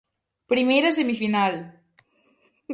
Primeira 0.51 0.95
semifinal. 0.99 1.53